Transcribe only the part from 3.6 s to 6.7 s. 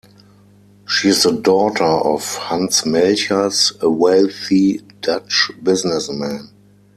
a wealthy Dutch businessman.